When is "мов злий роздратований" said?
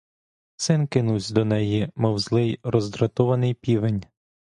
1.95-3.53